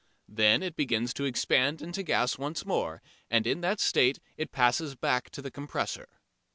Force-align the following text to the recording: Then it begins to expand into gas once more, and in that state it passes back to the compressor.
Then 0.27 0.63
it 0.63 0.75
begins 0.75 1.13
to 1.13 1.25
expand 1.25 1.79
into 1.79 2.01
gas 2.01 2.35
once 2.39 2.65
more, 2.65 3.03
and 3.29 3.45
in 3.45 3.61
that 3.61 3.79
state 3.79 4.17
it 4.35 4.51
passes 4.51 4.95
back 4.95 5.29
to 5.29 5.43
the 5.43 5.51
compressor. 5.51 6.07